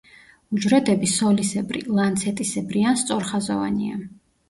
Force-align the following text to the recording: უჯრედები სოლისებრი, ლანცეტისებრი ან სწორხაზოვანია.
უჯრედები 0.55 1.09
სოლისებრი, 1.17 1.83
ლანცეტისებრი 2.01 2.85
ან 2.95 3.01
სწორხაზოვანია. 3.07 4.05